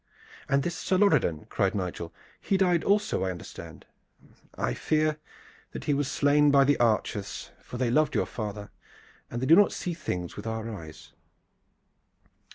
[0.49, 2.11] "And this Sir Lorredan," cried Nigel,
[2.41, 3.85] "he died also, as I understand?"
[4.55, 5.19] "I fear
[5.73, 8.71] that he was slain by the archers, for they loved your father,
[9.29, 11.13] and they do not see these things with our eyes."